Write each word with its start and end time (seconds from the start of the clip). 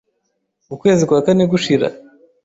ukwezi 0.75 1.03
kwa 1.09 1.19
kane 1.25 1.43
gushira 1.51 1.87